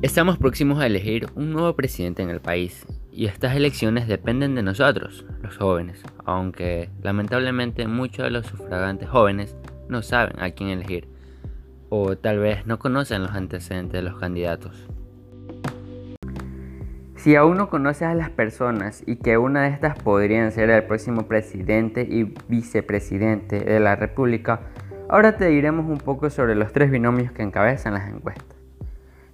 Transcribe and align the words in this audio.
Estamos 0.00 0.38
próximos 0.38 0.78
a 0.78 0.86
elegir 0.86 1.26
un 1.34 1.52
nuevo 1.52 1.74
presidente 1.74 2.22
en 2.22 2.30
el 2.30 2.38
país 2.38 2.86
y 3.10 3.26
estas 3.26 3.56
elecciones 3.56 4.06
dependen 4.06 4.54
de 4.54 4.62
nosotros, 4.62 5.26
los 5.42 5.56
jóvenes, 5.56 6.00
aunque 6.24 6.88
lamentablemente 7.02 7.88
muchos 7.88 8.24
de 8.24 8.30
los 8.30 8.46
sufragantes 8.46 9.08
jóvenes 9.08 9.56
no 9.88 10.02
saben 10.02 10.40
a 10.40 10.52
quién 10.52 10.70
elegir 10.70 11.08
o 11.88 12.16
tal 12.16 12.38
vez 12.38 12.64
no 12.64 12.78
conocen 12.78 13.24
los 13.24 13.32
antecedentes 13.32 13.94
de 13.94 14.08
los 14.08 14.20
candidatos. 14.20 14.86
Si 17.16 17.34
aún 17.34 17.56
no 17.56 17.68
conoces 17.68 18.02
a 18.02 18.14
las 18.14 18.30
personas 18.30 19.02
y 19.04 19.16
que 19.16 19.36
una 19.36 19.64
de 19.64 19.70
estas 19.70 19.98
podrían 19.98 20.52
ser 20.52 20.70
el 20.70 20.84
próximo 20.84 21.26
presidente 21.26 22.02
y 22.08 22.36
vicepresidente 22.46 23.58
de 23.58 23.80
la 23.80 23.96
República, 23.96 24.60
ahora 25.08 25.36
te 25.36 25.46
diremos 25.46 25.90
un 25.90 25.98
poco 25.98 26.30
sobre 26.30 26.54
los 26.54 26.72
tres 26.72 26.88
binomios 26.88 27.32
que 27.32 27.42
encabezan 27.42 27.94
las 27.94 28.08
encuestas. 28.08 28.57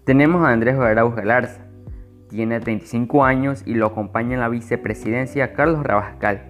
Tenemos 0.05 0.45
a 0.45 0.51
Andrés 0.51 0.79
Arauz 0.79 1.15
Galarza, 1.15 1.63
tiene 2.29 2.61
35 2.61 3.25
años 3.25 3.63
y 3.65 3.73
lo 3.73 3.87
acompaña 3.87 4.35
en 4.35 4.41
la 4.41 4.51
vicepresidencia 4.51 5.55
Carlos 5.55 5.83
Rabascal, 5.83 6.43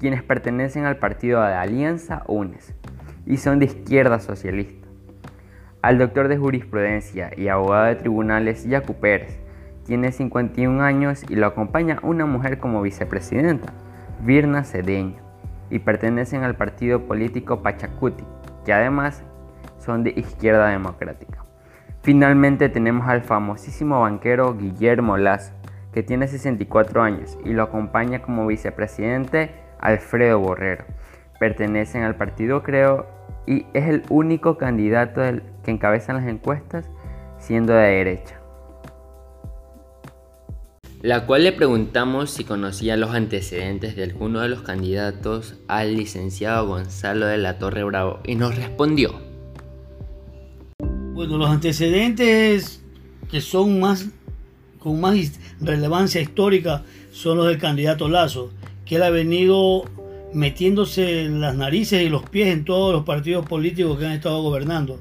quienes 0.00 0.24
pertenecen 0.24 0.86
al 0.86 0.96
partido 0.96 1.40
de 1.40 1.54
Alianza 1.54 2.24
UNES 2.26 2.74
y 3.24 3.36
son 3.36 3.60
de 3.60 3.66
izquierda 3.66 4.18
socialista. 4.18 4.88
Al 5.82 5.98
doctor 5.98 6.26
de 6.26 6.36
jurisprudencia 6.36 7.30
y 7.36 7.46
abogado 7.46 7.84
de 7.84 7.94
tribunales 7.94 8.64
Yacu 8.64 8.94
Pérez, 8.94 9.38
tiene 9.84 10.10
51 10.10 10.82
años 10.82 11.22
y 11.28 11.36
lo 11.36 11.46
acompaña 11.46 12.00
una 12.02 12.26
mujer 12.26 12.58
como 12.58 12.82
vicepresidenta, 12.82 13.72
Virna 14.24 14.64
Cedeño, 14.64 15.22
y 15.70 15.78
pertenecen 15.78 16.42
al 16.42 16.56
partido 16.56 17.06
político 17.06 17.62
Pachacuti, 17.62 18.24
que 18.64 18.72
además 18.72 19.22
son 19.78 20.02
de 20.02 20.10
izquierda 20.10 20.66
democrática. 20.70 21.45
Finalmente 22.06 22.68
tenemos 22.68 23.08
al 23.08 23.22
famosísimo 23.22 24.02
banquero 24.02 24.56
Guillermo 24.56 25.16
Lazo, 25.16 25.52
que 25.92 26.04
tiene 26.04 26.28
64 26.28 27.02
años 27.02 27.36
y 27.44 27.52
lo 27.52 27.64
acompaña 27.64 28.22
como 28.22 28.46
vicepresidente 28.46 29.50
Alfredo 29.80 30.38
Borrero. 30.38 30.84
Pertenecen 31.40 32.04
al 32.04 32.14
partido 32.14 32.62
Creo 32.62 33.08
y 33.44 33.66
es 33.74 33.88
el 33.88 34.04
único 34.08 34.56
candidato 34.56 35.20
que 35.64 35.70
encabeza 35.72 36.12
las 36.12 36.28
encuestas 36.28 36.88
siendo 37.40 37.72
de 37.72 37.88
derecha. 37.88 38.40
La 41.02 41.26
cual 41.26 41.42
le 41.42 41.50
preguntamos 41.50 42.30
si 42.30 42.44
conocía 42.44 42.96
los 42.96 43.16
antecedentes 43.16 43.96
de 43.96 44.04
alguno 44.04 44.42
de 44.42 44.48
los 44.48 44.62
candidatos 44.62 45.58
al 45.66 45.96
licenciado 45.96 46.68
Gonzalo 46.68 47.26
de 47.26 47.38
la 47.38 47.58
Torre 47.58 47.82
Bravo 47.82 48.20
y 48.22 48.36
nos 48.36 48.54
respondió. 48.54 49.25
Bueno, 51.16 51.38
los 51.38 51.48
antecedentes 51.48 52.82
que 53.30 53.40
son 53.40 53.80
más 53.80 54.10
con 54.78 55.00
más 55.00 55.16
relevancia 55.62 56.20
histórica 56.20 56.84
son 57.10 57.38
los 57.38 57.46
del 57.46 57.56
candidato 57.56 58.10
Lazo, 58.10 58.52
que 58.84 58.96
él 58.96 59.02
ha 59.02 59.08
venido 59.08 59.84
metiéndose 60.34 61.22
en 61.22 61.40
las 61.40 61.56
narices 61.56 62.02
y 62.02 62.10
los 62.10 62.28
pies 62.28 62.48
en 62.48 62.66
todos 62.66 62.92
los 62.92 63.04
partidos 63.04 63.46
políticos 63.46 63.98
que 63.98 64.04
han 64.04 64.12
estado 64.12 64.42
gobernando. 64.42 65.00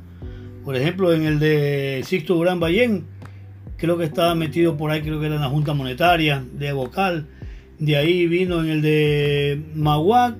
Por 0.64 0.78
ejemplo, 0.78 1.12
en 1.12 1.26
el 1.26 1.38
de 1.38 2.02
Sixto 2.06 2.36
Durán 2.36 2.62
Ballén, 2.62 3.04
creo 3.76 3.98
que 3.98 4.06
estaba 4.06 4.36
metido 4.36 4.78
por 4.78 4.92
ahí, 4.92 5.02
creo 5.02 5.20
que 5.20 5.26
era 5.26 5.36
en 5.36 5.42
la 5.42 5.50
Junta 5.50 5.74
Monetaria 5.74 6.46
de 6.54 6.72
Vocal. 6.72 7.28
De 7.78 7.98
ahí 7.98 8.26
vino 8.26 8.64
en 8.64 8.70
el 8.70 8.82
de 8.82 9.62
Maguac, 9.76 10.38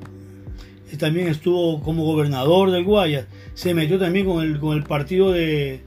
también 0.98 1.28
estuvo 1.28 1.82
como 1.82 2.06
gobernador 2.06 2.72
del 2.72 2.86
Guayas 2.86 3.26
se 3.56 3.74
metió 3.74 3.98
también 3.98 4.26
con 4.26 4.44
el, 4.44 4.60
con 4.60 4.78
el 4.78 4.84
partido 4.84 5.32
de, 5.32 5.82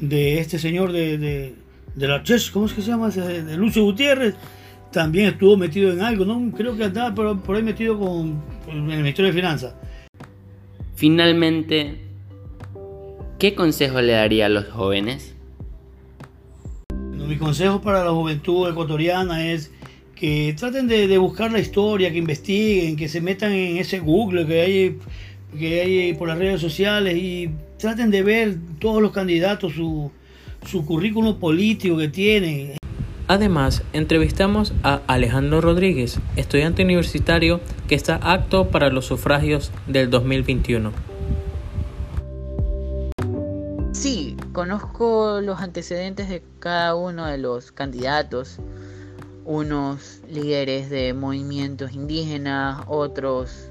este 0.00 0.58
señor 0.58 0.92
de, 0.92 1.18
de, 1.18 2.06
la 2.06 2.22
CHES, 2.22 2.50
¿cómo 2.50 2.66
es 2.66 2.74
que 2.74 2.82
se 2.82 2.90
llama? 2.90 3.08
De 3.10 3.56
Lucio 3.56 3.82
Gutiérrez. 3.82 4.34
También 4.92 5.30
estuvo 5.30 5.56
metido 5.56 5.90
en 5.92 6.02
algo, 6.02 6.24
¿no? 6.24 6.52
Creo 6.56 6.76
que 6.76 6.84
andaba 6.84 7.14
por, 7.14 7.40
por 7.40 7.56
ahí 7.56 7.62
metido 7.62 7.98
con, 7.98 8.40
el 8.68 8.82
Ministerio 8.82 9.32
de 9.32 9.32
Finanzas. 9.32 9.74
Finalmente, 10.94 12.02
¿qué 13.38 13.54
consejo 13.54 14.00
le 14.00 14.12
daría 14.12 14.46
a 14.46 14.50
los 14.50 14.68
jóvenes? 14.68 15.32
mi 17.26 17.36
consejo 17.38 17.82
para 17.82 18.04
la 18.04 18.12
juventud 18.12 18.70
ecuatoriana 18.70 19.50
es 19.50 19.72
que 20.14 20.54
traten 20.56 20.86
de, 20.86 21.08
de, 21.08 21.18
buscar 21.18 21.50
la 21.50 21.58
historia, 21.58 22.12
que 22.12 22.18
investiguen, 22.18 22.94
que 22.94 23.08
se 23.08 23.20
metan 23.20 23.50
en 23.50 23.78
ese 23.78 23.98
Google 23.98 24.46
que 24.46 24.60
hay 24.60 24.98
que 25.58 25.80
hay 25.80 26.14
por 26.14 26.28
las 26.28 26.38
redes 26.38 26.60
sociales 26.60 27.16
y 27.16 27.50
traten 27.78 28.10
de 28.10 28.22
ver 28.22 28.56
todos 28.78 29.02
los 29.02 29.12
candidatos, 29.12 29.74
su, 29.74 30.10
su 30.66 30.84
currículum 30.84 31.38
político 31.38 31.96
que 31.96 32.08
tienen. 32.08 32.76
Además, 33.28 33.82
entrevistamos 33.92 34.72
a 34.84 35.00
Alejandro 35.08 35.60
Rodríguez, 35.60 36.20
estudiante 36.36 36.84
universitario 36.84 37.60
que 37.88 37.96
está 37.96 38.16
apto 38.16 38.68
para 38.68 38.88
los 38.88 39.06
sufragios 39.06 39.72
del 39.88 40.10
2021. 40.10 40.92
Sí, 43.92 44.36
conozco 44.52 45.40
los 45.42 45.60
antecedentes 45.60 46.28
de 46.28 46.42
cada 46.60 46.94
uno 46.94 47.26
de 47.26 47.38
los 47.38 47.72
candidatos, 47.72 48.58
unos 49.44 50.20
líderes 50.28 50.88
de 50.90 51.12
movimientos 51.12 51.94
indígenas, 51.94 52.84
otros 52.86 53.70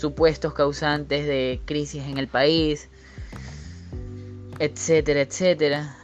supuestos 0.00 0.54
causantes 0.54 1.26
de 1.26 1.60
crisis 1.66 2.02
en 2.04 2.16
el 2.16 2.26
país, 2.26 2.88
etcétera, 4.58 5.20
etcétera. 5.20 5.96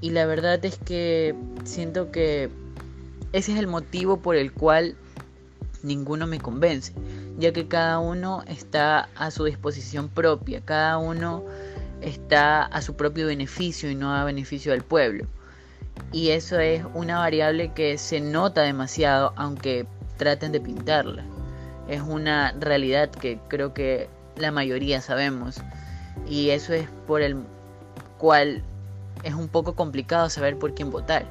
Y 0.00 0.10
la 0.10 0.26
verdad 0.26 0.64
es 0.64 0.78
que 0.78 1.34
siento 1.64 2.10
que 2.10 2.48
ese 3.32 3.52
es 3.52 3.58
el 3.58 3.66
motivo 3.66 4.18
por 4.18 4.36
el 4.36 4.52
cual 4.52 4.96
ninguno 5.82 6.26
me 6.26 6.40
convence, 6.40 6.92
ya 7.38 7.52
que 7.52 7.68
cada 7.68 7.98
uno 7.98 8.42
está 8.46 9.08
a 9.14 9.30
su 9.30 9.44
disposición 9.44 10.08
propia, 10.08 10.62
cada 10.64 10.98
uno 10.98 11.44
está 12.00 12.64
a 12.64 12.80
su 12.80 12.96
propio 12.96 13.26
beneficio 13.26 13.90
y 13.90 13.94
no 13.94 14.14
a 14.14 14.24
beneficio 14.24 14.72
del 14.72 14.82
pueblo. 14.82 15.26
Y 16.12 16.30
eso 16.30 16.58
es 16.58 16.84
una 16.94 17.18
variable 17.18 17.72
que 17.74 17.98
se 17.98 18.20
nota 18.20 18.62
demasiado 18.62 19.32
aunque 19.36 19.86
traten 20.16 20.52
de 20.52 20.60
pintarla 20.60 21.24
es 21.88 22.00
una 22.00 22.52
realidad 22.58 23.10
que 23.10 23.38
creo 23.48 23.74
que 23.74 24.08
la 24.36 24.50
mayoría 24.50 25.00
sabemos. 25.00 25.60
Y 26.28 26.50
eso 26.50 26.72
es 26.72 26.88
por 27.06 27.22
el 27.22 27.36
cual 28.18 28.62
es 29.22 29.34
un 29.34 29.48
poco 29.48 29.74
complicado 29.74 30.30
saber 30.30 30.58
por 30.58 30.74
quién 30.74 30.90
votar. 30.90 31.26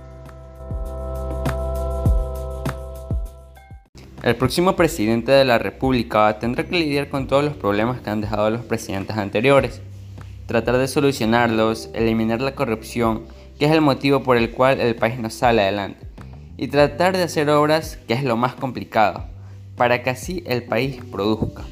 El 4.22 4.36
próximo 4.38 4.76
presidente 4.76 5.34
de 5.34 5.44
la 5.44 5.58
República 5.58 6.40
tendrá 6.40 6.64
que 6.64 6.80
lidiar 6.80 7.10
con 7.10 7.28
todos 7.28 7.44
los 7.44 7.56
problemas 7.56 8.00
que 8.00 8.10
han 8.10 8.22
dejado 8.22 8.50
los 8.50 8.62
presidentes 8.62 9.18
anteriores, 9.18 9.82
tratar 10.46 10.78
de 10.78 10.88
solucionarlos, 10.88 11.90
eliminar 11.94 12.40
la 12.40 12.56
corrupción, 12.56 13.26
que 13.60 13.66
es 13.66 13.72
el 13.72 13.82
motivo 13.82 14.24
por 14.24 14.38
el 14.38 14.52
cual 14.52 14.80
el 14.80 14.96
país 14.96 15.20
no 15.20 15.30
sale 15.30 15.64
adelante, 15.64 16.08
y 16.56 16.70
tratar 16.70 17.18
de 17.18 17.24
hacer 17.24 17.50
obras, 17.50 17.98
que 18.08 18.14
es 18.14 18.24
lo 18.24 18.38
más 18.38 18.56
complicado 18.56 19.33
para 19.76 20.04
que 20.04 20.10
así 20.10 20.44
el 20.46 20.64
país 20.64 21.02
produzca. 21.12 21.64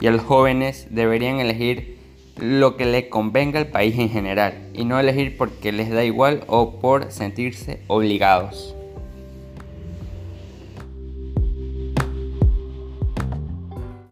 Y 0.00 0.08
los 0.08 0.22
jóvenes 0.22 0.88
deberían 0.90 1.40
elegir 1.40 1.98
lo 2.36 2.76
que 2.76 2.86
le 2.86 3.08
convenga 3.08 3.58
al 3.58 3.68
país 3.68 3.98
en 3.98 4.08
general 4.08 4.54
y 4.74 4.84
no 4.84 4.98
elegir 4.98 5.36
porque 5.36 5.70
les 5.70 5.90
da 5.90 6.04
igual 6.04 6.44
o 6.46 6.80
por 6.80 7.12
sentirse 7.12 7.80
obligados. 7.86 8.74